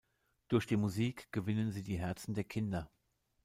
[0.47, 2.89] Durch die Musik gewinnen sie die Herzen der Kinder.